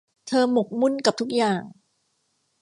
[0.27, 1.61] เธอหมกมุ่นกับทุกอย่าง